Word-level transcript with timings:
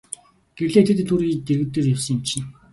Гэрлээ 0.57 0.83
тэр 0.87 0.95
дэлгүүрийн 0.97 1.39
дэргэдүүр 1.47 1.91
явсан 1.95 2.13
юм 2.15 2.19
чинь. 2.29 2.47